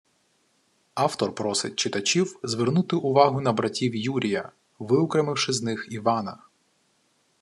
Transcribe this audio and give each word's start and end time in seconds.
Автор 0.95 1.31
просить 1.35 1.75
читачів 1.75 2.39
звернути 2.43 2.95
увагу 2.95 3.41
на 3.41 3.53
братів 3.53 3.95
Юрія, 3.95 4.51
виокремивши 4.79 5.53
з 5.53 5.61
них 5.61 5.87
Івана 5.91 6.39